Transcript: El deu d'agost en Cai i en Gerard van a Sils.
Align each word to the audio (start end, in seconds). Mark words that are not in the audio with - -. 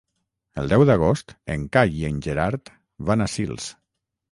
El 0.61 0.71
deu 0.71 0.85
d'agost 0.89 1.35
en 1.57 1.67
Cai 1.77 1.93
i 1.99 2.03
en 2.11 2.19
Gerard 2.29 2.75
van 3.13 3.25
a 3.27 3.31
Sils. 3.37 3.71